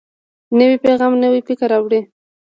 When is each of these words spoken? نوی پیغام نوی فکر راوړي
نوی 0.57 0.77
پیغام 0.85 1.13
نوی 1.23 1.41
فکر 1.47 1.67
راوړي 1.73 2.01